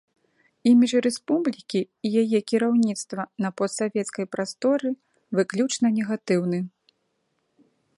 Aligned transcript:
Імідж 0.69 0.93
рэспублікі 1.05 1.81
і 2.09 2.11
яе 2.23 2.39
кіраўніцтва 2.53 3.21
на 3.47 3.53
постсавецкай 3.61 4.25
прасторы 4.37 4.89
выключна 5.41 5.87
негатыўны. 6.01 6.59